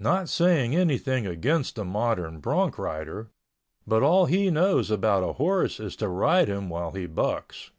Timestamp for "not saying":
0.00-0.74